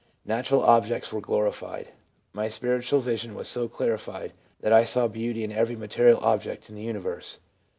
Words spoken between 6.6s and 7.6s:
in the universe.